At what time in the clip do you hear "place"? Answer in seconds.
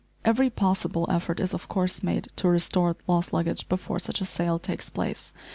4.89-5.31